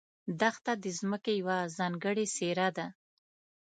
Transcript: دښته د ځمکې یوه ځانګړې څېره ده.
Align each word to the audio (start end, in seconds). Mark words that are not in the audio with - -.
دښته 0.39 0.73
د 0.83 0.85
ځمکې 0.99 1.33
یوه 1.41 1.57
ځانګړې 1.77 2.25
څېره 2.35 2.67
ده. 2.77 2.87